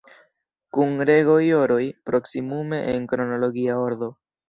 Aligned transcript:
Kun 0.77 0.95
rego-joroj; 1.09 1.83
proksimume 2.11 2.83
en 2.97 3.09
kronologia 3.15 3.81
ordo. 3.89 4.15